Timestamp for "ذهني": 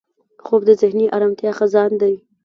0.81-1.05